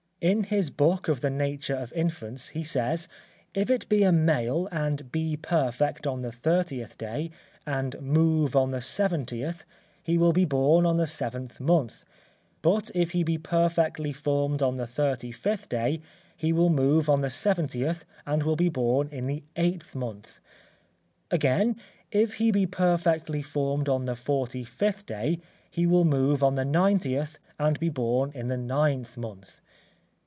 In 0.23 0.43
his 0.43 0.69
book 0.69 1.07
of 1.07 1.21
the 1.21 1.31
nature 1.31 1.73
of 1.75 1.91
infants, 1.93 2.49
he 2.49 2.63
says, 2.63 3.07
if 3.55 3.71
it 3.71 3.89
be 3.89 4.03
a 4.03 4.11
male 4.11 4.69
and 4.71 5.11
be 5.11 5.35
perfect 5.35 6.05
on 6.05 6.21
the 6.21 6.31
thirtieth 6.31 6.95
day, 6.95 7.31
and 7.65 7.99
move 7.99 8.55
on 8.55 8.69
the 8.69 8.81
seventieth, 8.83 9.65
he 10.03 10.19
will 10.19 10.31
be 10.31 10.45
born 10.45 10.85
in 10.85 10.97
the 10.97 11.07
seventh 11.07 11.59
month; 11.59 12.05
but 12.61 12.91
if 12.93 13.13
he 13.13 13.23
be 13.23 13.39
perfectly 13.39 14.13
formed 14.13 14.61
on 14.61 14.77
the 14.77 14.85
thirty 14.85 15.31
fifth 15.31 15.67
day, 15.67 16.01
he 16.37 16.53
will 16.53 16.69
move 16.69 17.09
on 17.09 17.21
the 17.21 17.31
seventieth 17.31 18.05
and 18.23 18.43
will 18.43 18.55
be 18.55 18.69
born 18.69 19.07
in 19.09 19.25
the 19.25 19.41
eighth 19.55 19.95
month. 19.95 20.39
Again, 21.31 21.77
if 22.11 22.35
he 22.35 22.51
be 22.51 22.67
perfectly 22.67 23.41
formed 23.41 23.89
on 23.89 24.05
the 24.05 24.15
forty 24.15 24.63
fifth 24.63 25.07
day, 25.07 25.39
he 25.71 25.87
will 25.87 26.05
move 26.05 26.43
on 26.43 26.53
the 26.53 26.63
ninetieth 26.65 27.39
and 27.57 27.79
be 27.79 27.89
born 27.89 28.31
in 28.35 28.49
the 28.49 28.57
ninth 28.57 29.17
month. 29.17 29.59